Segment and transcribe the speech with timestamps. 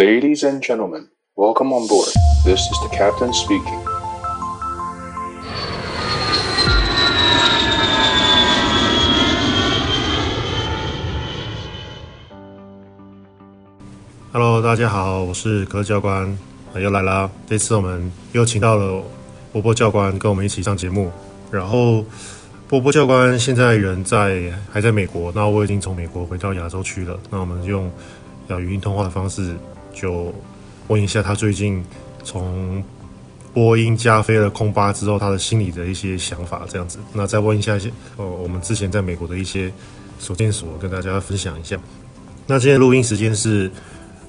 [0.00, 2.08] Ladies and gentlemen, welcome on board.
[2.42, 3.78] This is the captain speaking.
[14.32, 16.34] Hello，大家好，我是可乐教官，
[16.76, 17.30] 又来啦。
[17.46, 19.02] 这次我们又请到了
[19.52, 21.12] 波波教官跟我们一起上节目。
[21.50, 22.02] 然后
[22.66, 27.20] 波波教官现在人在还在美国，那我已经从美国回到亚洲区了。
[27.28, 27.92] 那我们用
[28.48, 29.54] 要语音通话的方式。
[29.92, 30.32] 就
[30.88, 31.84] 问一下他最近
[32.24, 32.82] 从
[33.52, 36.98] 波音加飞了空巴之后，他的心里的一些想法，这样子。
[37.12, 39.72] 那再问一下一些呃，我们之前在美国的一些
[40.18, 41.76] 所见所闻，跟大家分享一下。
[42.46, 43.70] 那今天录音时间是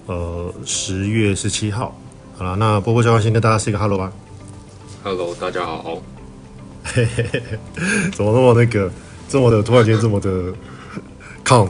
[0.07, 1.95] 呃十月十七号。
[2.37, 4.11] 好了，那波波教官先跟大家 say 个 hello 吧。
[5.03, 6.01] Hello，大家好。
[6.83, 7.41] 嘿嘿嘿，
[8.11, 8.91] 怎么那么那个，
[9.29, 10.51] 这么的突然间这么的
[11.43, 11.69] 抗？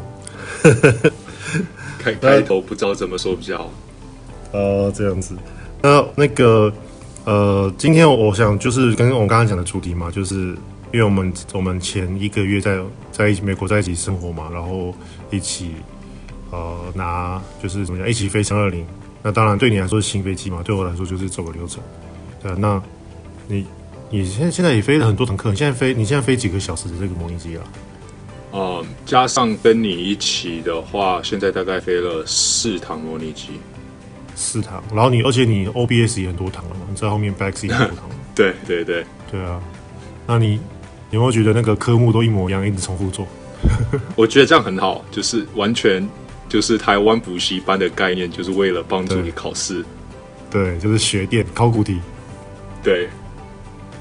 [1.99, 3.69] 开开头不知道怎么说比较好。
[4.51, 5.35] 呃，这样子。
[5.81, 6.71] 那那个
[7.25, 10.55] 呃，今天我想就是跟我们刚刚讲的主题嘛，就是
[10.91, 12.79] 因为我们我们前一个月在
[13.11, 14.93] 在一起美国在一起生活嘛，然后
[15.29, 15.71] 一起
[16.51, 18.85] 呃拿就是怎么讲一起飞三二零。
[19.23, 21.81] 那当然对你来说是新飞机嘛，对我来说就是走个流程。
[22.41, 22.81] 对啊，那
[23.47, 23.65] 你
[24.09, 27.63] 你现在现在也飞了很多堂课，你现在飞你现在飞几个小时的这个模拟机啊？
[28.53, 33.51] 嗯，加上跟你一起的话，现在大概飞了四趟模拟机，
[34.41, 34.83] 四堂。
[34.93, 36.81] 然后你，而且你 OBS 也很多堂了嘛？
[36.89, 38.09] 你在后面 backseat 也很多堂。
[38.33, 39.61] 对对对对啊。
[40.25, 40.59] 那你
[41.11, 43.27] 有没有觉得那个科目都一模一样，一直重复做？
[44.15, 46.07] 我觉得这样很好，就是完全
[46.49, 49.85] 就是台湾补习班的概念，就是为了帮助你考试。
[50.49, 51.99] 对，就是学电考古题。
[52.83, 53.07] 对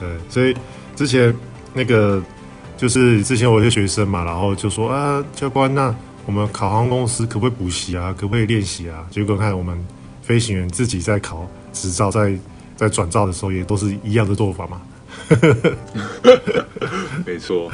[0.00, 0.56] 对，所以
[0.97, 1.34] 之前
[1.75, 2.22] 那个。
[2.80, 5.94] 就是之前我有些学生嘛，然后就说啊，教官，那
[6.25, 8.10] 我们考航空公司可不可以补习啊？
[8.19, 9.06] 可不可以练习啊？
[9.10, 9.78] 结果看我们
[10.31, 12.33] 飞行员自己在考执照，在
[12.77, 14.81] 在转照的时候，也都是一样的做法嘛。
[17.27, 17.69] 没错，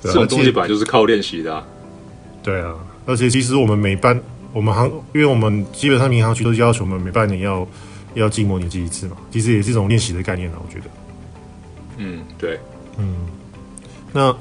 [0.00, 1.66] 这种东西本来就是靠练习的啊。
[2.44, 2.76] 对啊，
[3.06, 4.16] 而且其实我们每班
[4.52, 7.66] 我们航，因为我们基本上民航局都要求我们每半年要
[8.14, 10.84] 要进模拟机一次嘛，其实也是一种练习的概念啊，我觉得。
[11.96, 12.60] 嗯，对，
[12.98, 13.16] 嗯。
[14.12, 14.32] 那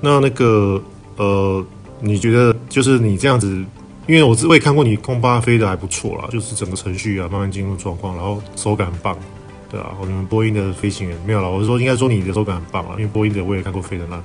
[0.00, 0.80] 那那个
[1.16, 1.66] 呃，
[1.98, 3.64] 你觉得就是你这样子，
[4.08, 9.16] 因为我我也看过你空巴飞的还不错啦，就是整个程序啊慢慢进入状况，然后手感很棒，
[9.70, 14.22] 对啊，我们波音的飞行员没有了，我是说应该说你的手感很棒啊，因为波音的我也看过飞的那，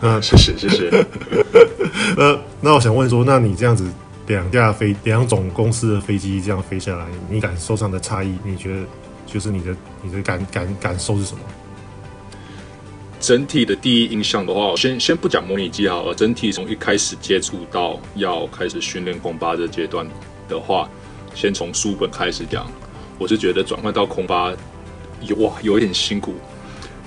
[0.00, 0.88] 那谢 谢谢谢。
[2.16, 3.90] 呃， 那我想问说，那你这样子
[4.28, 8.82] 两架飞两种公司的飞机这样飞下来，你感受上的差异，你觉得
[9.26, 11.40] 就是你的你的感感感受是什么？
[13.20, 16.14] 整体的第一印象的话，我先先不讲模拟机好了。
[16.14, 20.08] 整体从一开始接触到要开始训练空巴这阶段
[20.48, 20.88] 的话，
[21.34, 22.70] 先从书本开始讲。
[23.18, 24.52] 我是觉得转换到空巴
[25.22, 26.34] 有哇有一点辛苦。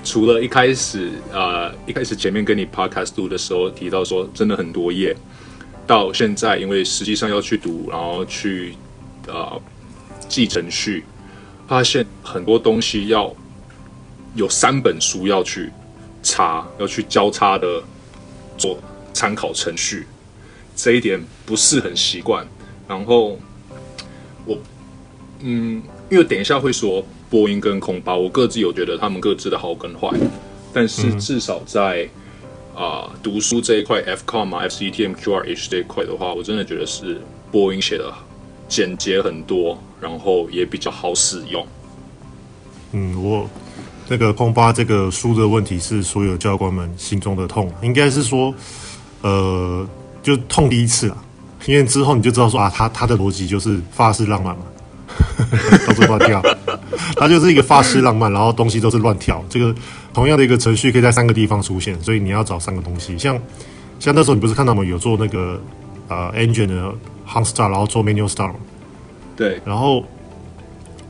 [0.04, 5.16] 除了一开始呃一开始前面跟你 podcast 读的时候提到说真的很多页，
[5.86, 8.74] 到现在因为实际上要去读，然后去
[9.26, 9.60] 呃
[10.28, 11.04] 记程序，
[11.66, 13.34] 发现很多东西要
[14.34, 15.70] 有三本书要去。
[16.22, 17.82] 插要去交叉的
[18.56, 18.78] 做
[19.12, 20.06] 参考程序，
[20.76, 22.46] 这一点不是很习惯。
[22.88, 23.38] 然后
[24.44, 24.58] 我
[25.40, 30.08] 嗯，因为等一下会说波音跟空巴，我各自有觉得他们各自的好跟坏。
[30.72, 32.08] 但是至少在
[32.74, 38.12] 啊、呃、读书这一块，FCOM 啊、FCETM、QRH 这一块的话，我真的觉得是波音写的
[38.68, 41.66] 简洁很多，然后也比较好使用。
[42.92, 43.50] 嗯，我。
[44.12, 48.54] 那个空巴这个书的问题是所有教官们心中的痛，应该是说，
[49.22, 49.88] 呃，
[50.22, 51.16] 就痛第一次啊，
[51.64, 54.64] 因为之后你就知道说啊，他他的逻辑就是发式浪漫嘛，
[55.88, 56.42] 到处乱跳，
[57.16, 59.42] 他就是一个发式浪漫，然后东西都是乱跳。
[59.48, 59.74] 这个
[60.12, 63.16] 同样的一个程序可以在三个地方出现，所以你要找三个东西。
[63.16, 63.40] 像
[63.98, 65.58] 像那时候你不是看到我们有做那个
[66.08, 66.94] 呃 engine 的
[67.26, 68.52] hot start，然后做 manual start，
[69.34, 70.04] 对，然后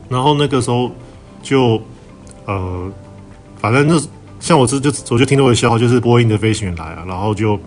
[0.07, 0.89] 然后那个时候
[1.41, 1.81] 就。
[2.45, 2.91] 呃，
[3.59, 4.07] 反正就是
[4.39, 7.59] 像我这就我就听到一个笑话，就是波音的飞行员来了，然后就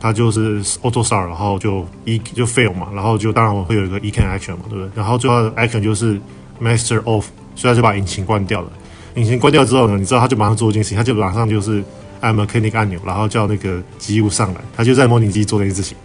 [0.00, 4.90] 他就是 auto star，然后就一就 fail 嘛，然后就当然我会有一个 ECAN action 嘛，对不对？
[4.94, 6.20] 然后最后的 action 就是
[6.60, 7.24] master off，
[7.54, 8.68] 所以他就把引擎关掉了。
[9.14, 11.82] 引擎关掉之后呢，你知道他就马上做一件事情，他就马上就是
[12.20, 15.96] 按 mechanic 按钮，然后叫那个机务上来，他就在模拟机做这件事情。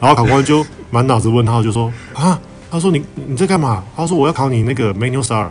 [0.00, 2.38] 然后考官就满脑子问号，就说啊，
[2.70, 3.84] 他说你你在干嘛？
[3.96, 5.48] 他说我要考你那个 manual start。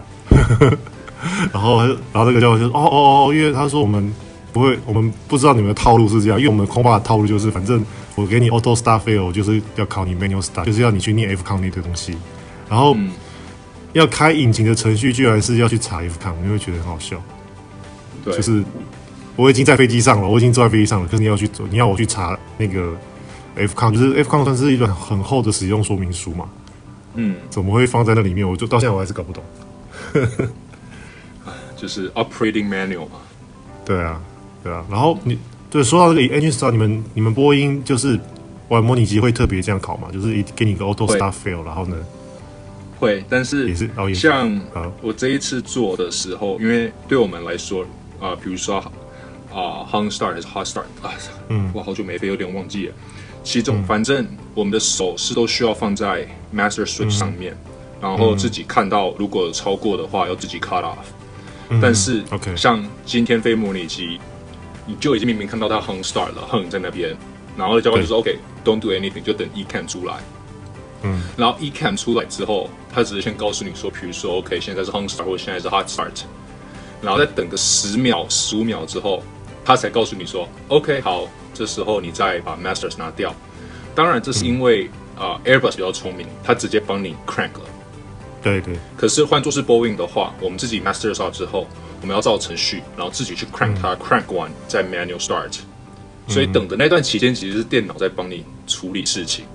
[1.53, 4.13] 然后，然后那个教官就说：“哦哦哦，因为他说我们
[4.51, 7.83] 不会，我们不知道你们的套路是这样，因为我们空巴的套路就是，反正
[8.15, 12.15] 我给你 auto start fail，就是要考你 manual start，就是要你去念 F c o n 那堆东西。
[12.69, 13.11] 然后嗯
[13.93, 17.15] 要开引擎的程序，居然是要去查 FCON，你会觉得很好笑。
[18.25, 18.63] 对，就是
[19.35, 22.91] 我已经在飞机上了，我已经坐在飞机上了，可是你要去走，你要我去查那个
[23.55, 26.49] FCON，就是 FCON 算是一本很厚的使用说明书嘛，
[27.13, 28.49] 嗯，怎么会放在那里面？
[28.49, 29.43] 我就到现在我还是搞不懂。
[31.83, 33.19] 就是 operating manual 嘛。
[33.83, 34.21] 对啊，
[34.63, 34.85] 对啊。
[34.89, 35.37] 然后你
[35.69, 38.17] 对说到这个 engine start，你们你们播音就是
[38.69, 40.07] 玩模拟机会特别这样考嘛？
[40.13, 41.97] 就是给你个 auto start fail，然后呢？
[42.97, 47.83] 会，但是也是像好我这一次做的时候，因为对我们来说
[48.17, 48.91] 啊、呃，比如说啊、
[49.51, 51.11] 呃、，hung start 还是 hot start 啊，
[51.49, 52.93] 嗯我好久没飞，有点忘记了。
[53.43, 54.25] 其中、反正
[54.55, 56.25] 我们的手势都需要放在
[56.55, 57.57] master switch 上面，嗯
[57.99, 60.95] 然后自己看到如果超过的话，要自己 cut off。
[61.69, 62.23] 嗯但是
[62.55, 64.19] 像今天飞模拟机，
[64.85, 67.15] 你就已经明明看到它 hung start 了，hung 在那边，
[67.57, 70.15] 然后教官就说 OK，don't、do anything，就等 ECAM 出来。
[71.03, 76.23] 嗯，然后 ECAM 出来之后，他只是先告诉你说，比如说 OK，现在是 hung start 或现在是 hot start，
[77.01, 79.21] 然后再等个十秒、十五秒之后，
[79.65, 83.33] 他才告诉你说 OK，好，这时候你再把 masters 拿掉。
[83.95, 87.65] 当然，这是因为啊、呃、Airbus 比较聪明，他直接帮你 crank 了。
[88.43, 91.65] 对对，可是换作是 Boeing 的话，我们自己 master start 之后，
[92.01, 95.59] 我们要照程序，然后自己去 crank 它、crank one 再 manual start。
[96.27, 99.45] 所以等的那段期间，其实是电脑在帮你处理事情。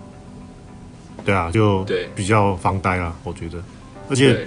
[1.25, 3.62] 对啊，就对比较防呆啦，我觉得。
[4.08, 4.46] 而且，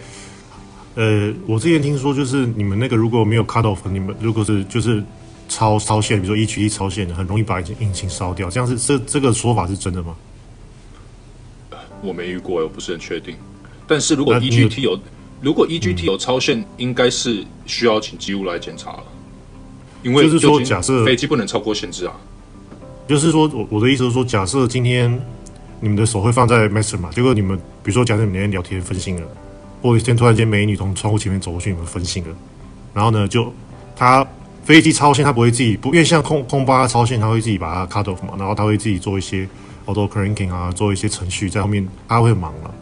[0.96, 5.04] 呃，我之前听说，就是你们那个如果没有 cut off，你们如果是就是
[5.48, 8.50] 超超限，比如说一取一超限的，很容易把引擎引擎烧掉。
[8.50, 10.16] 这样是这这个说法是真的吗？
[12.02, 13.36] 我没遇过，我不是很确定。
[13.92, 14.98] 但是如果 EGT 有，
[15.42, 19.04] 如果 EGT 有超限，应该是需要请机务来检查了。
[20.02, 22.16] 因为就是说假设飞机不能超过限制啊。
[23.06, 25.12] 就是说我我的意思是说，假设今天
[25.82, 29.28] 你们的手会放在 master 嘛，结果你们比如说假设你们那天聊天分心了，
[29.82, 32.30] 或者一天突然间美女从窗户前面走过去，你们分心了，
[32.94, 33.52] 然后呢就
[33.94, 34.26] 他
[34.64, 39.46] 飞机超限，他不会自己不，因为像空空巴超限，他会自己把它 cut off 嘛，然后他会自己做一些
[39.86, 42.74] auto cranking 啊，做一些程序在后面，他会忙了。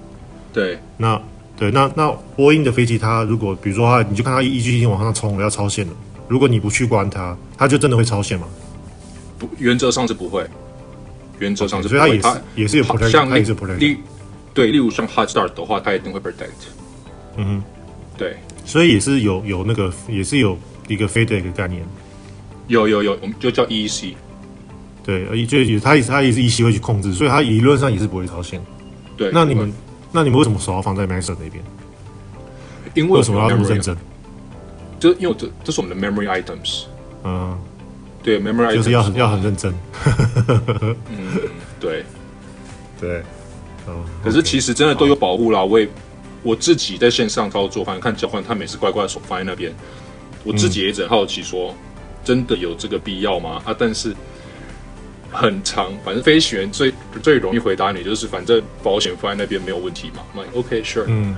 [0.52, 1.22] 对，那
[1.58, 5.94] 对，那那波音的飞机，它如果比如说它，你就看它一机往上冲了，要超限了。
[6.28, 8.48] 如果你不去关它，它就真的会超限吗？
[9.38, 10.46] 不，原则上是不会。
[11.40, 12.20] 原则上是不所以。
[12.20, 13.78] 它也是也是有 protect，像它也是 protect。
[13.78, 13.98] 例
[14.54, 16.68] 对，例如像 hot start 的话，它一定会 protect。
[17.38, 17.64] 嗯哼，
[18.18, 18.36] 对，
[18.66, 20.58] 所以也是有有那个也是有
[20.88, 21.82] 一个飞的一个概念。
[22.68, 24.14] 有有有，我们就叫 EEC。
[25.04, 28.62] 对，而就也它也是它也是 EC 会去控制，所以它理论上也是不会超限。
[29.18, 29.74] 对，那你们
[30.12, 31.64] 那你们为什么手要放在 master 那边？
[32.94, 33.96] 因为为什么要那么认真？
[35.00, 36.86] 就因为这这是我们的 memory items。
[37.24, 37.58] 嗯，
[38.24, 39.74] 对，memory items 就是要很要很认真。
[40.86, 40.96] 嗯，
[41.80, 42.04] 对。
[43.00, 43.24] 对，
[43.88, 44.04] 嗯。
[44.22, 45.64] 可是其实真的都有保护啦。
[45.64, 45.88] 我也
[46.44, 49.74] 我自己在线上操作，反正看交换他每次乖乖手放在那边，
[50.44, 51.74] 我自己也一直很好奇说，
[52.24, 53.62] 真的有这个必要吗？
[53.64, 54.14] 啊，但是
[55.32, 60.24] 很长，反正飞行员最最容易回答你就是，反正保险放在那边没有问题嘛。
[60.34, 61.06] 那 OK，sure。
[61.08, 61.36] 嗯，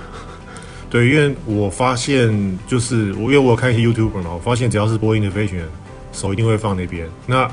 [0.90, 5.66] 对，因为我发现就是我，因为我有看一些 YouTuber 嘛，我发现只要是波音的飞行员，
[6.14, 7.08] 手一定会放那边。
[7.28, 7.50] 那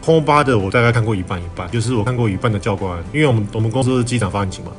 [0.00, 4.72] 空巴的我大概看过一半一半，就是我看过一半的教官，因为我们我们公司是机长发引擎嘛，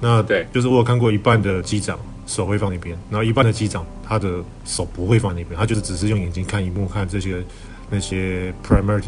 [0.00, 7.42] 那对就是我有看过一半的机长手会放那边，然后一半的机长他的手不会放那边，他就是只是用眼睛看荧幕看这些
[7.88, 9.02] 那些 parameter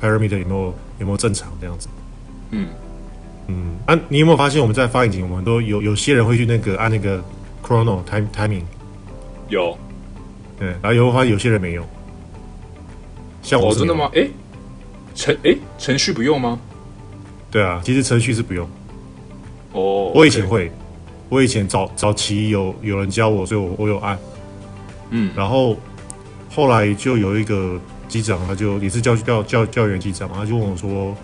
[0.00, 1.88] parameter 有没有有没有正常这样子。
[2.50, 2.68] 嗯
[3.46, 7.22] 嗯，啊，你有没有发现我们在发引擎，我们都有有些人会去那个按那个
[7.62, 8.62] chrono time timing，
[9.48, 9.76] 有
[10.58, 11.84] 对，然后有发现有些人没有？
[13.42, 14.08] 像我真的吗？？
[14.14, 14.30] 诶，
[15.14, 16.58] 程诶程序不用吗？
[17.50, 18.66] 对啊，其实程序是不用。
[19.72, 20.72] 哦，我以前会，
[21.28, 24.18] 我以前早早期有有人教我，所以我我有按。
[25.10, 25.76] 嗯然后
[26.50, 27.78] 后来就有一个
[28.14, 31.16] 机长，他就也是教教教教员机长嘛，他就问我说，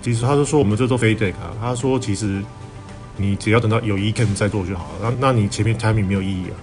[0.00, 2.42] 其实他就说我们这都飞 deck 啊，他说其实
[3.18, 6.54] 你只要等到有 ECAM 再做就好了，那那你前面 timing 没有意义啊。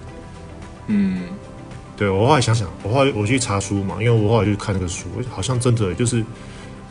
[0.88, 1.26] 嗯，
[1.96, 6.26] 对我后来想想，我后来我去查书嘛，因为我后来就看那个书，好像真的就是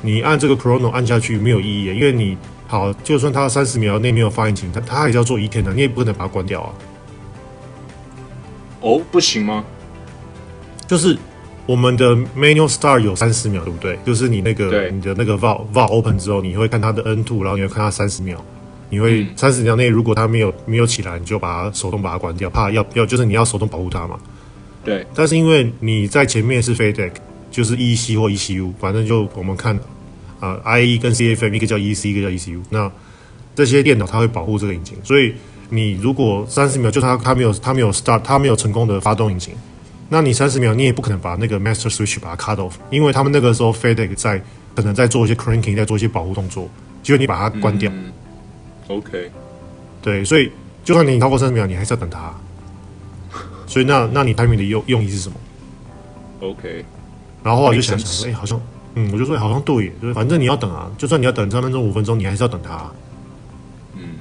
[0.01, 6.71] 你按这个 chrono 按下去没有意义，因为你好，就算他三十秒内没有发引擎，他他还是要做一天的，你也不可能把它关掉啊。
[8.81, 9.65] 哦，不行吗？
[10.87, 11.19] 就是
[11.69, 13.99] 我们的 manual start 有三十秒，对不对？
[14.03, 18.43] 就是你那个你的那个 valve valve open 之后，你会看它的 N two，然后你会看它三十秒，
[18.89, 24.19] 你会嗯三十秒内如果它没有没有起来，你就把它手动把它关掉，怕要要就是你要手动保护它嘛。
[24.83, 27.11] 对，但是因为你在前面是 FADEC，
[27.51, 29.77] 就是 EC 或 ECU，反正就我们看
[30.41, 32.63] 啊、呃、IE 跟 CFM 一个叫 EC，一个叫 ECU。
[32.71, 32.91] 那
[33.55, 35.35] 这些电脑它会保护这个引擎，所以
[35.69, 39.53] 你如果三十秒就它它没有它没有 start 它没有成功的发动引擎，
[40.09, 44.43] 那你三十秒你也不可能把那个 master switch 把它 cut off，因为他们那个时候 FedEx 在
[44.75, 46.69] 可能在做一些 cranking，在做一些保护动作，
[47.03, 47.91] 结果你把它关掉。
[47.93, 48.11] 嗯、
[48.89, 49.31] OK，
[50.01, 50.51] 对，所以
[50.83, 52.33] 就算你超过三十秒，你还是要等它。
[53.67, 55.37] 所以那那你 timing 的用用意是什么
[56.41, 56.85] ？OK，
[57.43, 58.59] 然后我就想想，哎、欸，好像，
[58.95, 62.91] 嗯，我就说好像对，就是反正你要等啊，就算你要等三分钟五分钟，你还是要等它。
[63.95, 64.15] 嗯，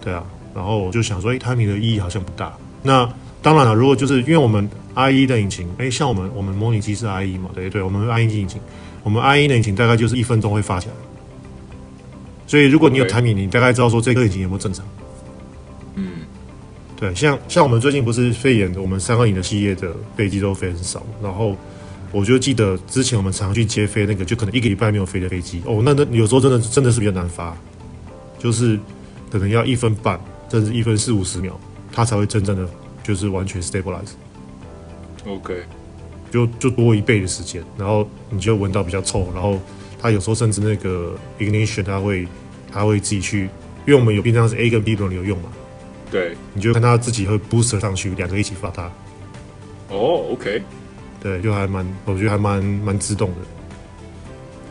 [0.00, 0.24] 对啊。
[0.54, 2.52] 然后我就想说，哎，timing 的意义好像不大。
[2.82, 3.08] 那
[3.42, 8.60] 当然了，如果就是因为我们 IE 的引擎，哎，像我们我们模拟机是 IE 嘛，对对，我们 IE 引擎，
[9.02, 10.94] 我们 IE 的引擎大概就是一分钟会发起来。
[12.46, 14.84] 所以如果你有 timing，你大概知道说这个引擎有没有正常。
[15.94, 16.10] 嗯
[16.96, 21.02] 对，像像我们最近不是肺炎，我们三二零的系列的飞机都飞很少。
[21.22, 21.56] 然后
[22.12, 27.56] 我就记得之前我们常去接飞那个，就可能一个礼拜没有飞的飞机哦，那那有时候真的真的是比较难发，
[28.38, 28.78] 就是
[29.30, 30.20] 可能要一分半，
[30.50, 31.58] 甚至一分四五十秒，
[31.90, 32.68] 它才会真正的
[33.10, 34.12] 就是完全 stabilize。
[35.26, 35.64] OK，
[36.30, 39.58] 就就多一倍的时间，然后你就闻到比较臭，然后
[40.00, 42.28] 它有时候甚至那个 ignition 它会
[42.70, 43.50] 它会自己去，
[43.84, 45.50] 因为我们有平常是 A 跟 B 轮流用嘛。
[46.08, 48.84] 对，你就看它自己会 booster 上去，两个一起发它。
[49.88, 50.62] 哦、oh,，OK，
[51.20, 53.36] 对，就还蛮，我觉得还蛮蛮自动的。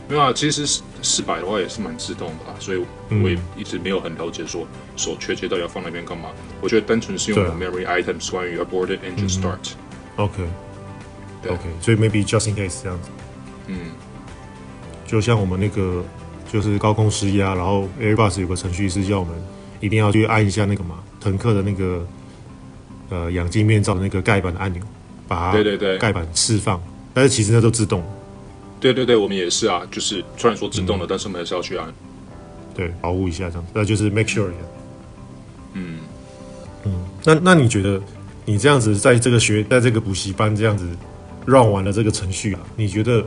[0.08, 2.84] 没有啊，其实四百的话也是蛮自动的啊，所以
[3.22, 4.66] 我也一直没有很了解说
[4.96, 6.30] 手确切到底要放那边干嘛。
[6.60, 9.72] 我觉得单纯是用 memory items 关于 aborted engine start。
[10.16, 10.42] OK，
[11.42, 13.08] 对，OK，所以 maybe just in case 这样子。
[13.66, 13.78] 嗯，
[15.06, 16.04] 就像我们那个
[16.52, 19.34] 就是高空施压，然后 Airbus 有个程序是叫我们
[19.80, 20.96] 一定要去按一下那个嘛。
[21.20, 22.06] 腾客的那个
[23.10, 24.82] 呃氧气面罩的那个盖板的按钮，
[25.28, 28.02] 把它对对对盖板释放，但是其实那都自动。
[28.80, 31.92] 对对对，我们也是啊，就是虽然说自动的，嗯、但是我们还是要去按，
[32.74, 34.58] 对，保护一下这样子，那就是 make sure 一下。
[35.74, 35.98] 嗯
[36.84, 36.92] 嗯，
[37.24, 38.00] 那那你觉得
[38.44, 40.88] 你这样子在这个学在这个补习班这样子
[41.46, 43.24] run 完了这个程序啊，你觉得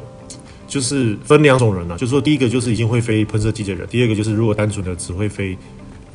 [0.68, 5.58] 就是分两种人啊，就是说第一个就是已经会飞喷射机的人，第二个就是如果单纯的只会飞。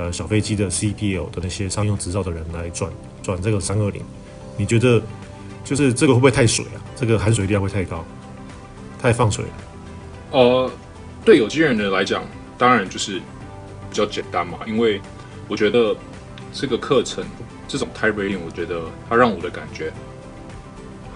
[0.00, 2.88] 呃，小飞机的 CPL 的那些商用执照的人来转
[3.20, 4.00] 转这个三二零，
[4.56, 5.02] 你觉得
[5.64, 6.78] 就是这个会不会太水啊？
[6.94, 8.06] 这个含水量会太高，
[8.98, 9.50] 太放水了？
[10.32, 10.70] 呃，
[11.24, 12.24] 对有经验的人来讲，
[12.56, 14.58] 当然就是比较简单嘛。
[14.66, 15.00] 因为
[15.48, 15.96] 我觉得
[16.52, 17.24] 这个课程
[17.66, 19.92] 这种 type rating，我觉得它让我的感觉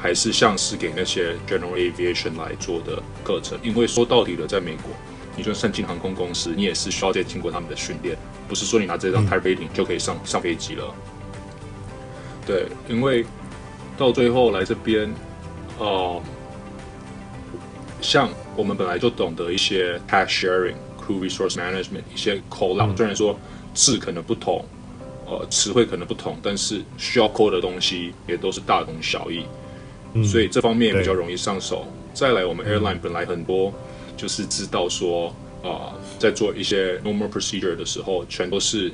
[0.01, 3.59] 还是像是给那些 General Aviation 来做的课程。
[3.63, 4.93] 因为说到底了，在美国，
[5.37, 8.17] 你就算进航空公司，你也是需要再经过他们的训练。
[8.49, 10.95] 不是说你拿这张 type rating 就可以上上飞机了，
[12.47, 13.25] 对，因为
[13.97, 15.09] 到最后来这边，
[15.79, 16.23] 哦、呃，
[18.03, 23.39] 像我们本来就懂得一些 task sharing、crew resource management 一些 call out，虽然说
[23.73, 24.63] 字可能不同，
[25.27, 29.45] 呃，词汇可能不同，但是需要 call 的东西也都是大同小异，
[30.25, 31.87] 所以这方面也比较容易上手。
[32.13, 33.73] 再来，我们 airline 本来很多
[34.17, 35.35] 就是知道说。
[35.63, 38.91] 啊、呃，在做一些 normal procedure 的时候，全都是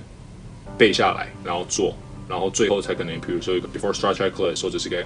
[0.77, 1.95] 背下来，然后做，
[2.29, 5.03] 然后最后才可能，比如说一个 before start checklist 或者是个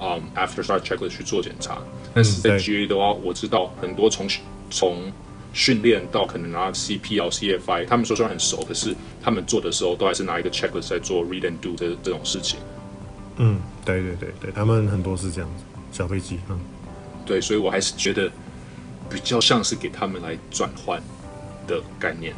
[0.00, 1.78] 嗯 after start checklist 去做检查。
[2.14, 4.26] 但是在 GA 的话，我知道很多从
[4.70, 5.12] 从
[5.52, 12.58] 训练到可能拿 CPL、CFI，他们说虽然很熟，可是他们做的时候都还是拿一个 checklist 在做 read and do 这这种事情。
[13.36, 16.58] 嗯，对对对对，他们很多是这样子，小飞机，嗯，
[17.24, 18.30] 对，所以我还是觉得。
[19.08, 21.00] 比较像是给他们来转换
[21.68, 22.34] 的概念。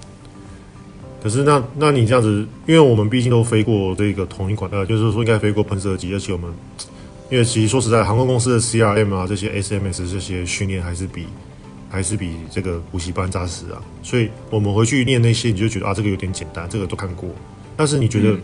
[1.22, 6.52] 可是那那你这样子，因为我们毕竟都飞过这个同一款，呃，就是说应该飞过喷射机，而且我们
[7.30, 11.26] 因为其实说实在，航空公司的 CRM 啊，这些 SMS 这些训练还是比
[11.90, 13.82] 还是比这个补习班扎实啊。
[14.02, 17.28] 所以我们回去念那些，你就觉得啊，这个有点简单，这个都看过。
[17.76, 18.42] 但是你觉得、嗯、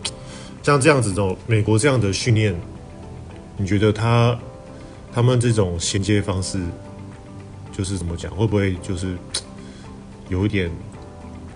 [0.61, 2.55] 像这样子的美国这样的训练，
[3.57, 4.37] 你觉得他
[5.13, 6.59] 他们这种衔接方式？
[7.71, 9.17] 就是怎么讲，会不会就是
[10.29, 10.71] 有一点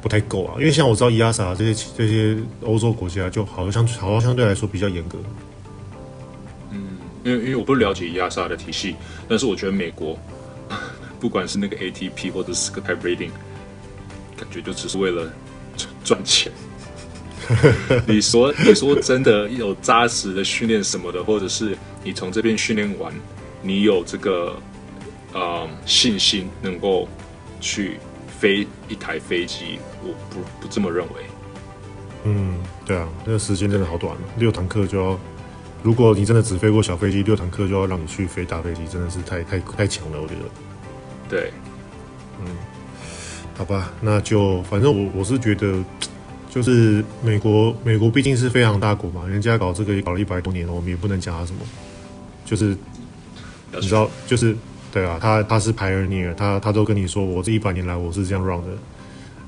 [0.02, 0.56] 不太够啊？
[0.58, 5.18] 因为像我知道 EASA 这些这些欧洲国家，就好像好像相对来说比较严格。
[7.24, 8.96] 嗯，因为因为我不了解 EASA 的体系，
[9.28, 10.18] 但是我觉得美国
[11.20, 13.32] 不管是那个 ATP 或者是个 Type Rating，
[14.38, 15.32] 感觉就只是为了
[16.04, 16.52] 赚钱。
[18.08, 23.14] 你说你说真的有扎实的训练什么的，或者是你从这边训练完，
[23.62, 24.56] 你有这个。
[25.32, 27.08] 呃、嗯，信心能够
[27.62, 28.00] 去
[28.40, 31.22] 飞一台飞机，我不不这么认为。
[32.24, 35.20] 嗯，对啊，那个时间真的好短了，六堂课就要。
[35.82, 40.42] 如果你真的只飞过小飞机，六堂课就要让你去飞大飞机，真的是太太太强了，我觉得。
[41.30, 41.52] 对，
[42.42, 42.48] 嗯，
[43.56, 45.84] 好吧，那就反正我我是觉得
[46.50, 51.60] 就是美国，美国毕竟是非常大国嘛，人家搞这个也搞了一百多年了，我们也不能讲他什么。
[52.46, 52.76] 就是
[53.72, 54.56] 你知道，就是
[54.92, 58.68] 对啊，他他是 pioneer，他他都跟你说，我这一百年来我是这样 run 的。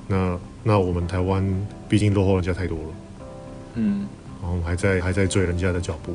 [0.07, 1.43] 那那我们台湾
[1.89, 2.85] 毕竟落后人家太多了，
[3.73, 4.07] 嗯，
[4.41, 6.11] 然后还在还在追人家的脚步，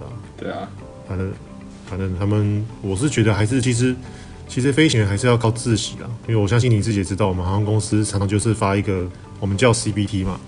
[0.00, 0.06] 啊，
[0.36, 0.68] 对啊，
[1.08, 1.32] 反正
[1.88, 3.94] 反正他们，我是觉得还是其实
[4.48, 9.08] 其实飞行员还是要靠自习啦，因为我相信你自己也知道，我们航空公司常常就是发一个。
[9.38, 10.40] 我们叫 CBT 嘛，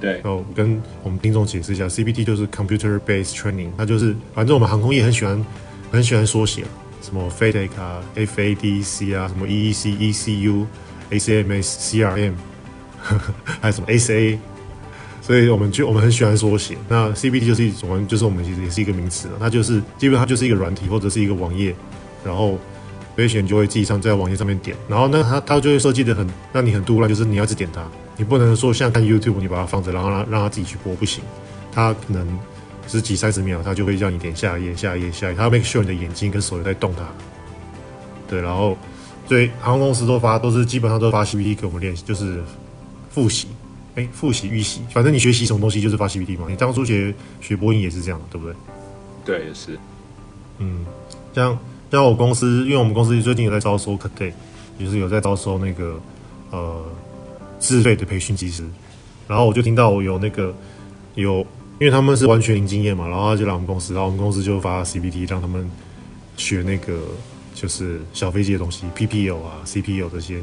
[0.00, 5.44] 对，然后跟我们听众解释一下，CBT 就是 Computer Based Training，它就是反正我们航空业很喜欢
[5.90, 6.64] 很喜欢缩写，
[7.02, 10.64] 什么 FADEC 啊、FADC 啊、什么 EEC、ECU、
[11.10, 12.32] ACMS、CRM，
[13.60, 14.38] 还有什么 SA，
[15.22, 16.76] 所以我们就我们很喜欢缩写。
[16.88, 21.74] 那 CBT 就是一种，就是我们其实也是一个名词了，它就是基本上就是一个软体或者是一个网页，
[22.24, 22.58] 然后。
[23.14, 27.86] 飞行员就会自己上在网页上面点，然后呢，他他就会设计的很让你很独立，就是你要一直点它，
[28.16, 31.22] 你不能说像看 YouTube，你把它放着，然后让让它自己去播，不行。
[31.70, 32.26] 它可能
[32.88, 37.02] 十几三十秒，它就会让你点下一页、下一页、下一页，他要 make sure 你的眼睛跟手有在动它。
[38.26, 38.78] 对，然后
[39.28, 42.42] 所以航空公司都发都是基本上都发 CPT 给我们练习，就是
[43.10, 43.48] 复习，
[43.94, 46.46] 哎，复习预习，反正你学习什么东西就是发 CPT 嘛。
[46.48, 48.54] 你当初学学播音也是这样，对不对？
[49.24, 49.78] 对，也是。
[50.58, 50.84] 嗯，
[51.34, 51.58] 像。
[51.92, 54.32] 像我公司，因为我们公司最近有在招收 cadet，
[54.80, 56.00] 就是有在招收那个
[56.50, 56.82] 呃
[57.58, 58.64] 自费的培训技师，
[59.28, 60.54] 然后我就听到我有那个
[61.16, 61.40] 有，
[61.78, 65.70] 因为他们是完全零经验嘛，然后他就来我们公司，然后我们公司就发 CPT 让他们
[66.38, 66.98] 学那个
[67.54, 70.40] 就是小飞机的东西，PPL 啊、CPL 这些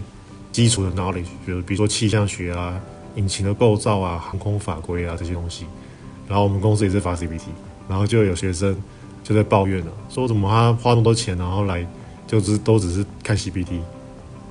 [0.52, 2.80] 基础的 knowledge，就是比如说气象学啊、
[3.16, 5.66] 引擎的构造啊、航空法规啊这些东西，
[6.28, 7.42] 然后我们公司也是发 CPT，
[7.88, 8.76] 然后就有学生。
[9.22, 11.86] 就在抱怨了，说怎么他花那么多钱，然后来
[12.26, 13.80] 就是都只是看 CPT，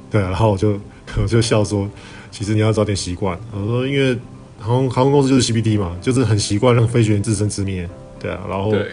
[0.09, 0.79] 对啊，然后我就
[1.21, 1.89] 我就笑说，
[2.31, 3.37] 其实你要早点习惯。
[3.53, 4.17] 我说因为
[4.61, 7.89] 航空航空公司就是 CPT 嘛，就是很习惯让飞行员自生自灭，
[8.21, 8.93] 对啊，然后对，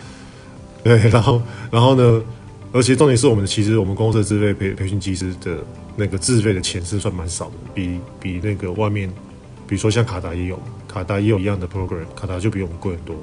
[0.83, 2.23] 对，然后然后呢，
[2.71, 5.57] 而且重点是我们其实我们公司的自费培培训机师的
[5.95, 9.07] 那个自费的钱是算蛮少的，比比那个外面，
[9.67, 13.15] 比如说像卡达也有，卡达也有一样的 program，卡达就比我们贵很多，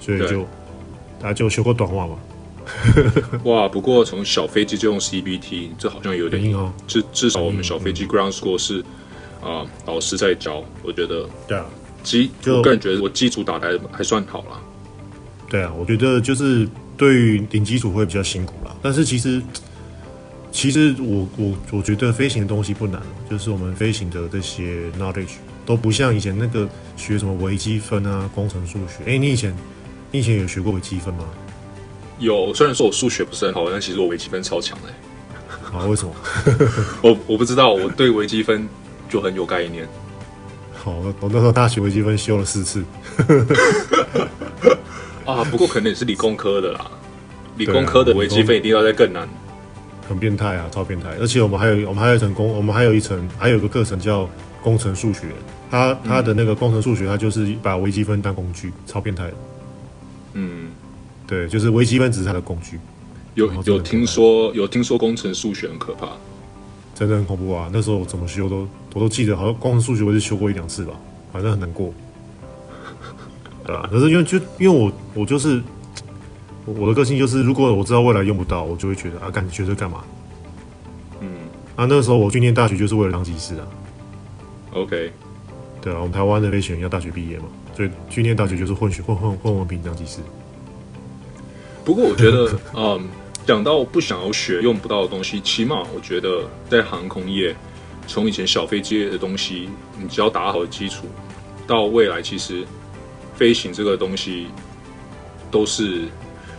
[0.00, 0.46] 所以就。
[1.20, 2.18] 大家，就学过短话嘛。
[3.44, 6.70] 哇，不过从小飞机就用 CBT，这好像有点硬哦。
[6.86, 8.80] 至至少我们小飞机 ground school 是
[9.40, 11.64] 啊、呃，老师在教，我觉得对啊，
[12.02, 14.60] 基我个人觉得我基础打的还算好啦。
[15.48, 18.76] 对啊，我觉得就是对于零基础会比较辛苦啦。
[18.82, 19.40] 但是其实
[20.50, 25.36] 其实我我我觉得飞行的东西不难，就是我们飞行的这些 knowledge
[25.66, 29.04] 都不像以前那个学什么微积分啊、工程数学。
[29.06, 29.54] 哎，你以前。
[30.12, 31.24] 你以前有学过微积分吗？
[32.20, 35.76] 有，虽然说我数学不是很好，但其实我微积分超强的。
[35.76, 36.14] 啊，为什么？
[37.02, 38.68] 我我不知道，我对微积分
[39.08, 39.88] 就很有概念。
[40.72, 42.84] 好，我那时候大学微积分修了四次。
[45.26, 46.88] 啊，不过可能也是理工科的啦，
[47.56, 49.28] 理工科的微积分一定要再更难。
[50.08, 51.08] 很变态啊，超变态！
[51.18, 54.30] 而且我们还有我们还有一层工，我们还有一层还有一个课程叫
[54.64, 55.28] 工程数学。
[55.70, 59.34] 他他的那个工程数学，他就是把微积分当工具，超变态的。
[60.32, 60.70] 嗯，
[61.26, 62.78] 对，就是微积分只是他的工具。
[63.34, 66.08] 有有听说有听说工程数学很可怕，
[66.94, 67.68] 真的很恐怖啊！
[67.72, 70.92] 那时候我怎么修都我都记得，好像工程数学我就修过一两次吧，
[71.32, 71.92] 反正很难过。
[73.66, 75.60] 对啊，可是因为就因为我我就是
[76.64, 80.04] 我的个性就是，如果我知道未来用不到，我就会觉得啊，干学这干嘛？
[81.20, 81.28] 嗯，
[81.74, 83.66] 啊，那个时候我去念大学就是为了当技师啊。
[84.74, 85.10] OK，
[85.80, 87.44] 对啊，我们台湾的飞行员要大学毕业嘛。
[87.76, 90.18] 所以去念大学就是混血混混混文凭当技师。
[91.84, 93.08] 不过我觉得，嗯，
[93.44, 97.54] 讲到不想要学用不到的东西，起码我觉得在航空业，
[98.06, 99.68] 从以前小飞机的东西，
[100.00, 101.06] 你只要打好基础，
[101.66, 102.64] 到未来其实
[103.36, 104.46] 飞行这个东西
[105.50, 106.02] 都是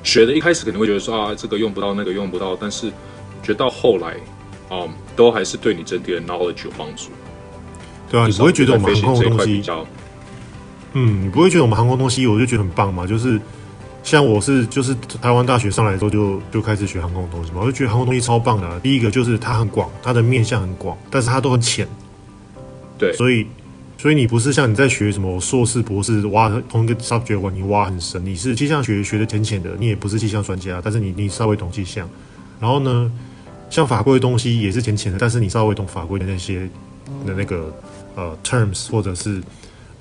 [0.04, 0.34] 学的。
[0.34, 2.90] 一开始可能会觉得说啊，这个用不到，那个用不到，但是
[3.42, 4.16] 觉得到后来，
[4.70, 7.10] 嗯，都还是对你整体的 knowledge 有帮助。
[8.10, 9.64] 对啊，你不会觉得我们航空的东西？
[10.94, 13.06] 嗯，你不会觉得我们航空东西我就觉得很棒嘛？
[13.06, 13.40] 就是
[14.04, 18.80] 像我是就是台湾大学上来之后就就开始学航空东西嘛，我就觉得航空东西超棒的啊。
[18.82, 21.88] 第一个就是它很广，它的面向很广，但是它都很浅。
[22.98, 23.46] 对，所以
[23.98, 32.08] 所以你不是像你在学什么硕士博士挖同一个 subject 你挖很深，你是气象学学的浅浅的，你也不是气象专家，但是你你稍微懂气象。
[32.58, 33.12] 然后呢，
[33.70, 36.70] 像法规的东西也是浅浅的，但是你稍微懂法规的那些
[37.26, 37.74] 的那个
[38.16, 39.42] 呃 terms 或者是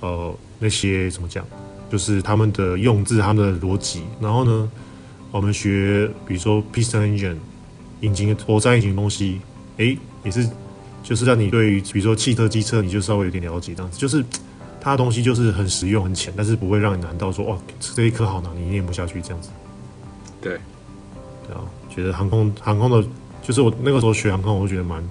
[0.01, 0.35] 呃。
[0.61, 1.45] 那些怎么讲，
[1.91, 4.03] 就是他们的用字、他们的逻辑。
[4.19, 4.71] 然后呢，
[5.31, 7.37] 我们学，比如说 piston engine
[8.01, 9.41] 引擎、活塞引擎的东西，
[9.77, 10.49] 诶，也是，
[11.03, 13.75] 就是让你对于比如说汽车、机车，你就稍微有点了解。
[13.75, 14.25] 这样子，就是
[14.81, 19.51] 它的东西就是很实用、很浅，但是不会让你难到说哦，这一科好难，你念不下去这样子。
[20.41, 20.59] 对，
[21.47, 23.07] 对啊，觉得航空航空的，
[23.43, 25.03] 就是我那个时候学航空，我就觉得蛮，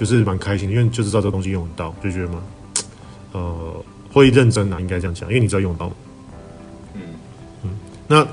[0.00, 2.42] 就是蛮开心的，因为就知道这个东西用得到，就觉得蛮，
[3.32, 5.92] 呃，会认真啊，应该这样讲，因为你知道用得到。
[6.94, 7.02] 嗯
[7.64, 7.70] 嗯，
[8.08, 8.26] 那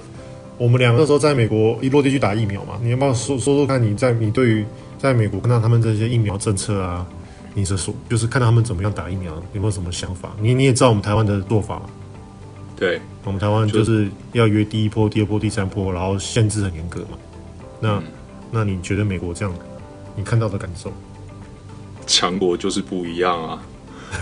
[0.58, 4.66] 我们两个那时候在美国一落地去打疫苗嘛，你要不要说说说看你在你对于
[4.98, 7.06] 在美国看到他们这些疫苗政策啊？
[7.54, 10.32] 你是说，就是看到他们怎么样打疫苗，有没有什么想法？
[10.40, 11.90] 你你也知道我们台湾的做法嘛，
[12.78, 17.18] 对，我们台湾就是要约第一波、第二波、第三波，然后限制很严格嘛。
[17.82, 18.04] 那、嗯、
[18.52, 19.54] 那你觉得美国这样，
[20.16, 20.94] 你看到的感受？
[22.08, 23.62] 强国就是不一样啊！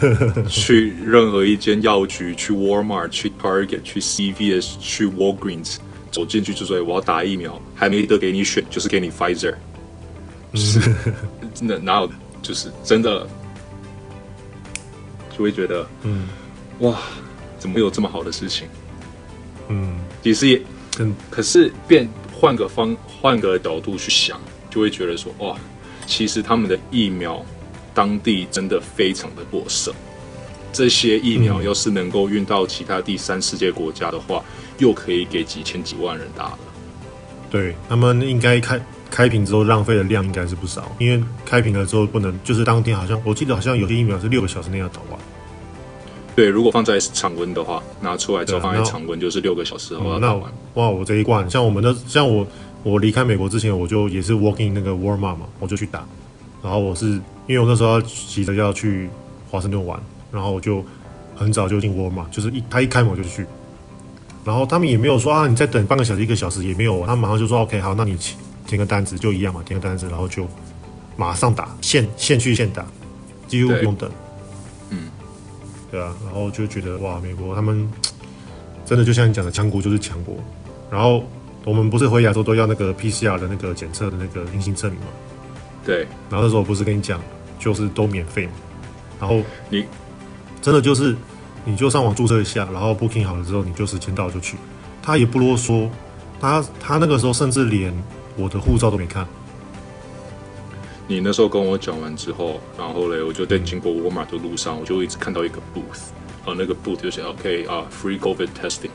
[0.50, 5.78] 去任何一间药局，去 Walmart、去 Target、去 CVS、去 Walgreens，
[6.12, 9.54] 走进去就说我要打疫苗，还没得给你选，就是给你 Pfizer，
[10.56, 10.80] 是
[11.54, 12.12] 真的哪有？
[12.42, 13.28] 就是真的，
[15.36, 16.28] 就会觉得，嗯，
[16.80, 16.98] 哇，
[17.58, 18.68] 怎么会有这么好的事情？
[19.70, 20.62] 嗯，其实也，
[21.00, 25.58] 嗯，可是变换个方，换个角度去想，就会觉得说，哇，
[26.06, 27.44] 其实他们的疫苗，
[27.96, 29.92] 当地真的非常的过剩。
[30.72, 34.44] 这些疫苗要是能够运到其他第三世界国家的话，
[34.78, 36.60] 又可以给几千几万人打了。
[37.50, 38.80] 对，他们应该开。
[39.08, 45.18] 开瓶之后浪费的量应该是不少，因为开瓶了之后不能，就是当天好像我记得好像有些疫苗是六个小时内要打完。
[46.36, 50.52] 对，如果放在常温的话，拿出来之后放在常温就是六个小时后要打完。
[50.52, 52.46] 嗯、哇，我这一罐像我们的，像我
[52.84, 56.06] 我离开美国之前，我就也是 walking 那个 Walmart 嘛，我就去打。
[56.62, 59.10] 然后我是因为我那时候要急着要去
[59.50, 60.00] 华盛顿玩，
[60.32, 60.84] 然后我就
[61.36, 63.46] 很早就进 Walmart，就是一他一开门我就去。
[64.44, 68.18] 然后他们也没有说啊，你再等半个小时一个小时也没有，他们马上就说 OK 好，那你。
[68.68, 70.48] 填个单子就一样嘛，填个单子，然后就
[71.16, 72.84] 马上打，现现去现打，
[73.48, 74.10] 几乎不用等。
[74.90, 75.08] 嗯，
[75.92, 77.88] 对啊，然后就觉得哇，美国他们
[78.84, 80.36] 真的就像你讲的，强国就是强国。
[80.90, 81.24] 然后
[81.64, 85.08] 我们不是回亚洲都要那个 PCR 的那个检测的那个阴性证明嘛？
[85.86, 86.00] 对。
[86.32, 87.22] 然后那时候我不是跟你讲，
[87.60, 88.54] 就是都免费嘛。
[89.20, 89.86] 然后你
[90.62, 91.16] 真的就是
[91.64, 94.58] 你就上网注册一下，然后 booking 好了之后，你就时间到就去。
[95.02, 95.90] 他也不啰嗦，
[96.40, 97.94] 他他那个时候甚至连。
[98.38, 99.26] 我的护照都没看。
[101.08, 106.10] 你那时候跟我讲完之后，然后嘞，我就在经过沃尔玛的路上，我就一直看到一个 booth，
[106.44, 108.90] 啊，那个 booth 就写 OK 啊，free COVID testing。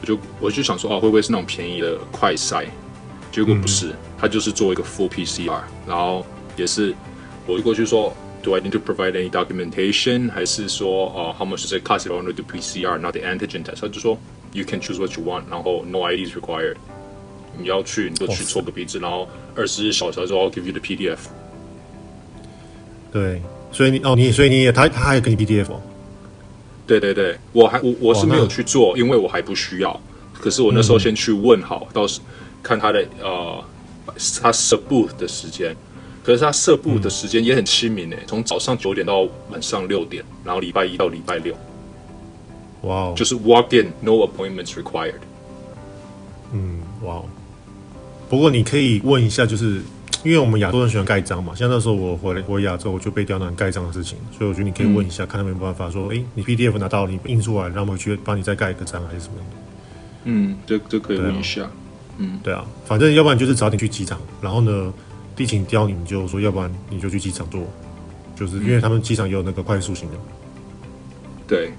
[0.00, 2.66] 我就我就想说啊，会不会是那种便宜的快筛？
[3.30, 6.26] 结果不是，他就是做一个 full PCR，然后
[6.56, 6.92] 也是
[7.45, 10.31] 我就过去说，Do I need to provide any documentation？
[10.31, 13.81] 还是说啊，How much does it cost if I want to do PCR，not the antigen test？
[13.81, 14.17] 他就说，
[14.53, 16.75] You can choose what you want，然后 No ID is required。
[17.57, 21.17] 你要去，你就去搓个鼻子，然后二十小时之后 I'll give you the PDF。
[23.11, 25.81] 对，所以你哦，你所以你也他他还给你 PDF 哦。
[26.87, 29.99] 对对对，我还我我是没有去做，因为我还不需要。
[30.33, 32.21] 可是我那时候先去问好，到时
[32.63, 33.63] 看他的呃，
[34.41, 35.75] 他设 booth 的时间。
[36.24, 41.54] 可是他设 booth 的时间也很亲民诶，从早上九点到晚上六点，然后礼拜一到礼拜六。
[42.82, 45.20] 哇哦，就是 walk in，no appointments required。
[46.52, 47.24] 嗯，哇哦。
[48.28, 49.82] 不过你可以问一下，就是
[50.22, 59.44] 因为我们亚洲人喜欢盖章嘛，像那时候我回来回亚洲，我就被刁难盖章的事情，所以我觉得你可以问一下，嗯、看他们有没有办法说，哎，你 PDF 拿到，你印出来，让我们去帮你再盖一个章，还是什么的。
[60.24, 61.64] 嗯，这这可以问一下。
[61.64, 61.70] 啊
[62.16, 64.92] 嗯，对啊，反正要不然就是早点去机场，然后呢，
[65.36, 67.62] 地勤刁你，你就说，要不然你就去机场做，
[68.36, 70.16] 就是因为他们机场也有那个快速型的。
[71.46, 71.72] 对，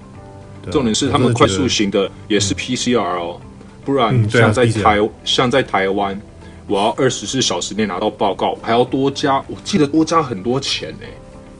[0.62, 3.48] 对啊、重点是他们快速型的也是 PCR 哦，嗯、
[3.84, 6.20] 不然像在台、嗯啊、像在台湾。
[6.68, 11.06] 我要二十四小时内拿到报告，还要多加，我记得多加很多钱呢，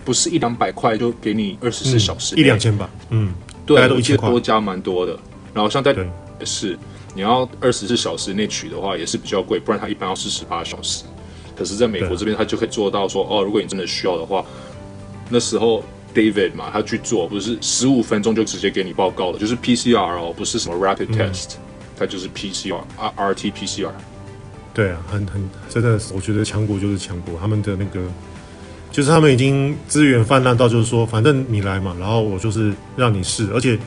[0.04, 3.32] 不是一两百块就给你二十四小时，一两千吧，嗯，
[3.64, 5.16] 对，我记得多加蛮多的。
[5.54, 5.92] 然后像在
[6.40, 6.76] 也是，
[7.14, 11.04] 你要二十四小时内取的话，也是比较贵，不然它一般要四十八小时。
[11.56, 14.44] 可是在美国这边，他就可以做到说，哦，如果你真的需要的话，
[15.30, 15.82] 那时候
[16.14, 21.54] David 嘛，他去做不是十五分钟就直接给你报告了，就是 PCR 哦，不是什么 Rapid Test，
[21.98, 23.90] 它就是 PCR，RT-PCR。
[24.74, 28.00] 对啊，很很真的，我觉得强国就是强国，他们的那个
[28.90, 33.48] 就是他们已经资源泛滥到，就是说，反正你来嘛，然后我就是让你试。
[33.54, 33.78] 而且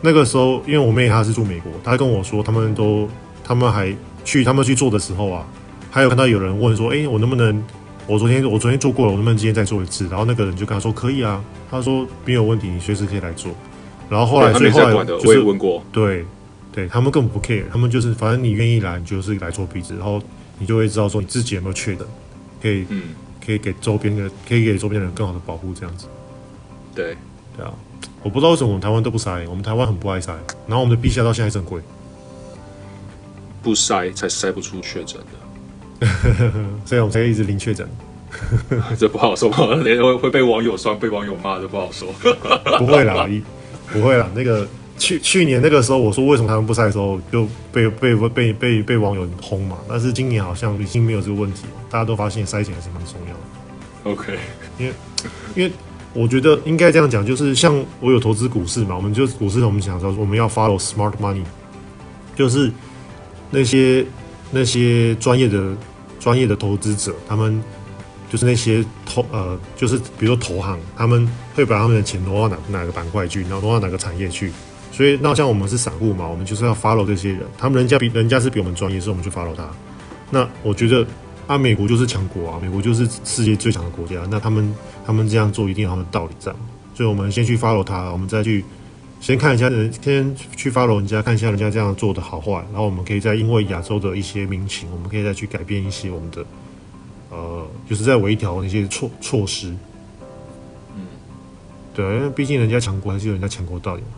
[0.00, 3.08] 那个时候，因为我妹她是住美国，她跟我说，他们都
[3.44, 3.92] 他们还
[4.24, 5.46] 去他们去做的时候啊，
[5.92, 7.62] 还有看到有人问说，哎，我能不能？
[8.08, 10.08] 我昨天我昨天做过了，我能不能今天再做一次？
[10.08, 13.52] 然后那个人就跟他说可以啊，他说没有问题，你随时可以来做。
[14.10, 16.24] 然后后来最后来就是我也问过，对。
[16.74, 20.18] 对他们根本不 care，他们就是反正你愿意来，你就是来做鼻子，然后
[20.58, 22.06] 你就会知道说你自己有没有缺的，
[22.62, 23.10] 可以，嗯，
[23.44, 26.06] 可以给周边的，可以给周边的人更好的保护，这样子。
[26.94, 27.14] 对，
[27.54, 27.74] 对啊，
[28.22, 30.32] 我不知道为什么我们台湾都不塞，我们台湾很不爱塞，
[30.66, 31.82] 然后我们的 PCR 到现在还很贵，
[33.62, 35.51] 不塞才塞不出确诊的，
[36.84, 37.88] 所以我们才一直零确诊。
[38.98, 39.50] 这不好说，
[39.84, 42.08] 连会会被网友酸、被网友骂都不好说。
[42.78, 43.28] 不会啦，
[43.92, 44.26] 不会啦。
[44.34, 49.76] 那个去去年那个时候，我说为什么他们不筛的时候，就被被被被被，网友轰嘛。
[49.86, 54.10] 但是今年好像已经没有这个问题，大家都发现筛检还是蛮重要的。
[54.16, 54.38] OK，
[54.78, 54.92] 因为
[55.54, 55.70] 因为
[56.14, 61.44] 我觉得应该这样讲，就是像我有投资股市嘛，我们就股市，我们讲说我们要 follow smart money，
[62.34, 62.72] 就是
[63.50, 64.06] 那些
[64.50, 65.76] 那些专业的
[66.22, 67.60] 专业的投资者，他们。
[68.30, 74.50] 就是那些投呃，就是比如说投行，他们会把他们的钱挪到哪哪个板块去，然后挪到哪个产业去。
[74.90, 79.68] 所以那像我们是散户嘛，我们就是要 follow 这些人，他们人家比人家是比我们专业，所以我们去 follow 他。
[80.30, 81.06] 那我觉得
[81.46, 84.16] 啊，美国就是强国啊，美国就是世界最强的国家。
[84.30, 86.50] 那他们他们这样做一定有他们的道理在。
[86.94, 88.64] 所以我们先去 follow 他，我们再去
[89.22, 96.44] 先看一下人，先去 follow 人家，看一下人家这样做的好坏，然后我们可以再因为亚洲的一些民情，我们可以再去改变一些我们的。
[97.30, 99.68] 呃，就是在微调那些措措施，
[100.96, 101.06] 嗯，
[101.94, 104.08] 对啊，因为毕竟人家强国还是有人家强国道理嘛，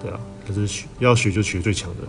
[0.00, 2.08] 对啊，可是学要学就学最强的。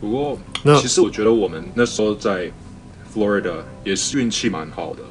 [0.00, 2.50] 不过，那其实我觉得我们那时候在
[3.14, 5.02] Florida 也是运气蛮好的，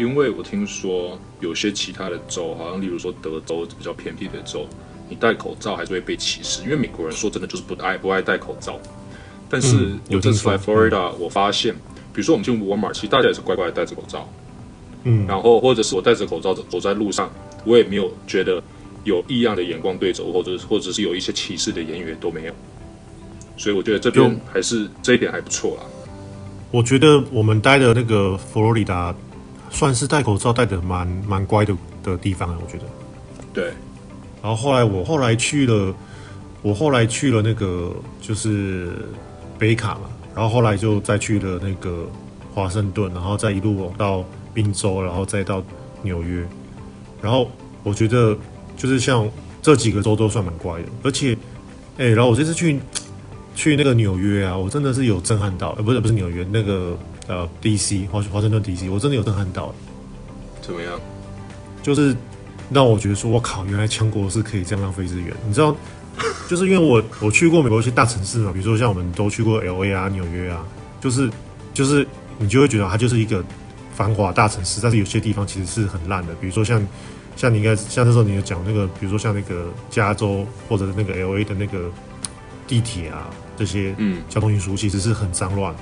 [0.00, 4.66] 因为我听说有些其他的州，好像例如说德州比较偏僻的州，
[5.08, 8.80] 你戴口罩还是会被歧视，因为美国人说真的就是不爱不爱戴口罩。
[9.48, 11.74] 但是有这次来 Florida，我发现。
[12.12, 14.28] 比如说，我们进沃尔玛，其实大家也是乖乖的戴着口罩，
[15.04, 17.30] 嗯，然后或者是我戴着口罩走走在路上，
[17.64, 18.60] 我也没有觉得
[19.04, 22.52] 有异样的眼光对着我，或者或者是有一些歧视的言语都没有，
[23.56, 25.82] 所以我觉得这边还是这一点还不错啦。
[26.72, 29.14] 我觉得我们待的那个佛罗里达
[29.70, 32.84] 算是戴口罩戴的蛮蛮乖的的地方啊，我觉得。
[33.52, 33.72] 对。
[34.42, 35.94] 然后后来我后来去了，
[36.62, 38.92] 我后来去了那个就是
[39.58, 40.02] 北卡嘛。
[40.32, 42.08] 然后后来就再去了那个
[42.54, 45.62] 华盛顿，然后再一路到宾州，然后再到
[46.02, 46.46] 纽约。
[47.20, 47.50] 然后
[47.82, 48.34] 我觉得
[48.76, 49.28] 就是像
[49.60, 51.36] 这几个州都算蛮乖的，而且，
[51.98, 52.80] 哎，然后我这次去
[53.56, 56.96] 去那个纽约啊，我真的是有震撼到，呃，不是不是纽约那个
[57.30, 59.72] 呃 DC 华华盛顿 DC，我真的有震撼到。
[60.60, 61.00] 怎么样？
[61.82, 62.14] 就是
[62.70, 65.74] 让我觉得说，我靠，原来强国是可以这样浪费资源，你知道？
[66.50, 70.66] 就是因为我我去过美国一些大城市嘛，比如说像我们都去过 L A 啊、纽约啊，
[71.00, 71.30] 就是
[71.72, 72.06] 就是
[72.38, 73.42] 你就会觉得它就是一个
[73.94, 76.84] 繁华大城市，但是有些地方其实是很烂的，比如说像
[77.36, 81.90] 像你应该像那时候你有讲那个，比如说像那个加州或者那个 L A 的那个
[82.66, 85.74] 地铁啊，这些嗯交通运输其实是很脏乱，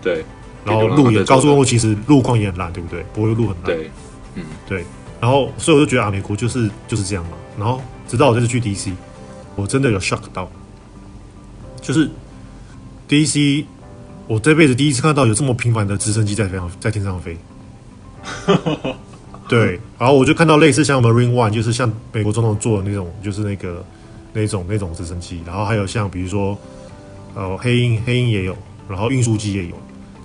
[0.00, 0.24] 对，
[0.66, 3.02] 然后路也高速公路其实路况也很烂，对不对？
[3.14, 3.90] 柏油路很烂，对，
[4.34, 4.84] 嗯对，
[5.20, 8.92] 然后所以我就觉得啊，美国就是就是这样嘛，然后直到我这次去 D C。
[9.58, 10.46] 我真的有 shock 到，
[11.80, 12.10] 就是
[13.08, 13.64] DC，
[14.26, 17.38] 我这辈子第一次看到有这么频繁的直升机在飞，在天上飞。
[19.48, 23.82] 对，然后我就看到类似像 Marine One，就是像美国总统坐的那种，就是那个
[24.34, 26.58] 那种那种直升机，然后还有像比如说
[27.34, 28.54] 呃黑鹰，黑鹰也有，
[28.90, 29.76] 然后运输机也有，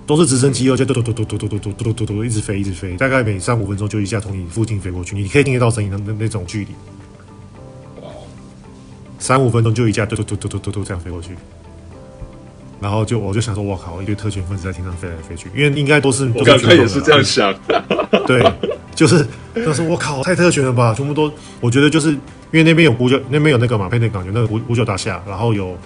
[0.06, 6.70] 都是直升机，而且嘟嘟嘟嘟嘟嘟嘟嘟嘟嘟嘟一直飞一直飞，大概每三五分钟就一架从你附近飞过去，你可以听得到声音的那那种距离。
[8.02, 8.26] 哇哦
[9.18, 11.36] 三五分钟就一架嘟嘟嘟嘟嘟嘟嘟这样飞过去，
[12.80, 17.54] 然后就我就想说，我靠，一堆特权分子在天上飞来飞去，因为应该都是我刚才也是这样想，
[18.26, 18.42] 对，
[18.96, 22.18] 就是就是我靠，太特权了吧，全部都，我觉得就是因
[22.54, 25.78] 为那边有五角，那边有那个嘛，佩内港有那个五五角大厦，然后有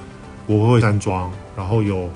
[0.47, 2.09] 国会山庄，然后有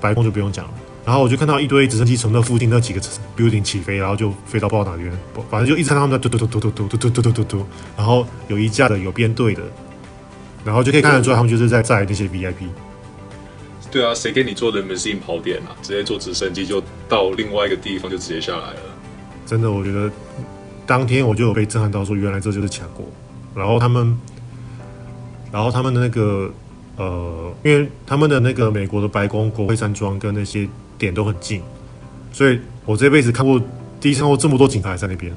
[0.00, 0.70] 白宫就不用讲了，
[1.04, 3.00] 然后我就看到一堆直升机从那附近那几个
[3.36, 5.12] building 起飞，然后就飞到不知道哪边，
[5.50, 9.62] 反正就一直看他们在嘟嘟嘟嘟嘟嘟嘟嘟嘟嘟嘟，然后有一架的有编队的。
[10.64, 12.68] 然后就可以看得出来，他们就是在载那些 VIP。
[13.90, 15.74] 对啊，谁给你做的 Limousine 跑点啊？
[15.82, 18.80] 直接坐直升机就到另外一个地方，就直接下来了。
[19.44, 20.08] 真的，我觉得
[20.86, 23.04] 当天我就有被震撼到，说原来这就是强国。
[23.56, 24.16] 然后他们，
[25.50, 26.48] 然后他们的那个
[26.96, 30.68] 呃，因为他们的那个美国的白宫、国会山庄跟那些
[31.02, 31.60] 点都很近，
[32.32, 33.60] 所以我这辈子看过
[34.00, 35.34] 第一次看过这么多警察在那边，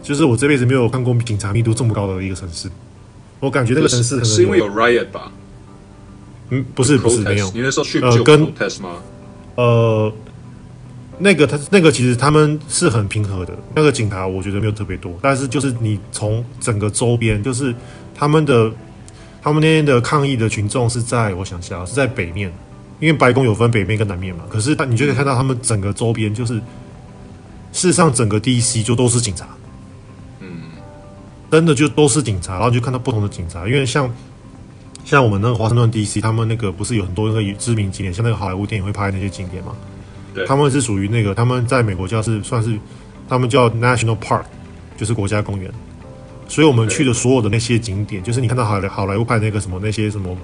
[0.00, 2.70] 就是我这辈子没有看过警察密度这么高的一个城市。
[3.40, 5.32] 我感觉那个城市可能是因为有 riot 吧？
[6.50, 7.50] 嗯，不是，不是，没有。
[7.52, 8.40] 你那时候去呃跟
[8.80, 8.90] 吗？
[9.56, 10.12] 呃，
[11.18, 17.74] 那个他那个其实他们是很平和的，那个警察我觉得没有特别多，但是就是你从整个周边，就是
[18.14, 18.70] 他们的
[19.42, 22.52] 他们那边的抗议的群众是在我想下是在北面，
[23.02, 24.44] 因为白宫有分北面跟南面嘛。
[24.48, 26.62] 可是你就可以看到他们整个周边，就是事
[27.72, 29.46] 实上整个 DC 就都是警察。
[30.38, 30.48] 嗯
[31.50, 34.10] 真的就都是警察，然后就看到不同的警察，因为像
[35.04, 39.74] 像我们那个华盛顿 DC，他们那个不是有很多那个知名景点，像那个好莱坞电影会拍那些景点嘛？
[40.32, 42.78] 对，他们是属于那个他们在美国叫是算是
[43.28, 44.44] 他们叫 National Park，
[44.96, 45.70] 就是国家公园。
[46.48, 50.36] 所以我们去的所有的那些景点，就是你看到好莱好莱坞拍那个什么那些什么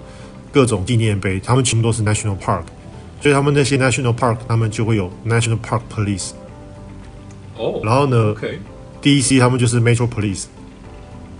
[0.53, 2.63] 各种纪念碑，他们全部都是 National Park。
[3.21, 6.31] 所以他们那些 National Park，他们就会有 National Park Police。
[7.57, 10.47] 哦，然后呢，OK，DC 他们就是 Metro Police。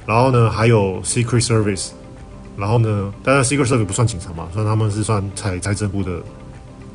[0.05, 1.91] 然后呢，还有 Secret Service。
[2.57, 6.21] 然后呢，当然 Secret Service 不算警察嘛，算他们是算财财政部的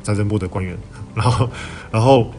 [0.02, 0.76] 财政部的官员。
[1.14, 1.48] 然后，
[1.90, 2.30] 然后，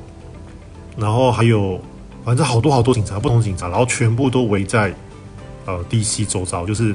[0.96, 1.82] 然后还有，
[2.24, 4.94] 反正好多好多警察，不同警察，然后全部都围在
[5.66, 6.94] 呃 DC 周遭，就是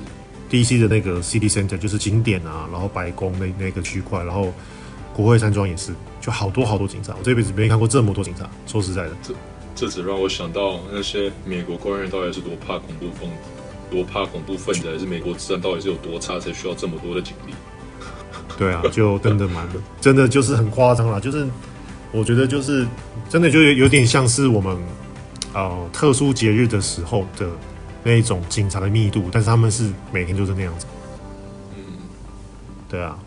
[0.51, 4.53] DC 的那个 City Center，就是景点啊，然后白宫那那个区块，然后。
[5.13, 8.49] 国会山庄也是，就好多好多警察，我这辈子没看过这么多警察。
[8.65, 9.35] 说实在的，这
[9.75, 13.29] 这只让我想到那些美国官员到底是多怕恐怖分，
[13.91, 17.53] 多怕恐怖分子，还是美国治安到底是有多差，才需要这么多的警力？
[18.57, 19.69] 对啊，就真的蛮，
[20.01, 21.19] 真的就是很夸张啦。
[21.19, 21.47] 就是
[22.13, 22.87] 我觉得就是
[23.29, 24.79] 真的就有点像是我们
[25.53, 27.51] 呃特殊节日的时候的
[28.03, 30.87] 那一种警察的密度，但是他们是每天就是那样子。
[31.77, 31.83] 嗯，
[32.89, 33.19] 对啊。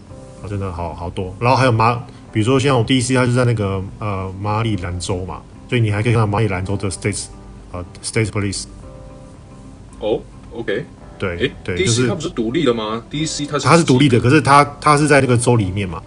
[0.50, 1.96] 真的好好多，然后还有马，
[2.34, 7.28] 比如说像我 DC，它就在那个呃马里兰州嘛，所以你还可以看到马里兰州的 states
[7.72, 8.66] 呃 State Police。
[10.00, 10.20] 哦
[10.52, 10.84] ，OK，
[11.18, 16.04] 对，诶对，DC 就是它不是独立的吗？DC 它是它是独立的，可是它它是在那个州里面嘛。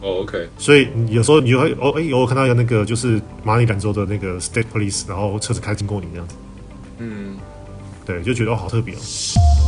[0.00, 6.36] 哦，OK，所以有时候你就会哦，哎，有看到一个那个就是马里兰州的那个 State Police，然后车子开经过你这样子。
[8.06, 9.63] 对，就觉得我，好特别哦。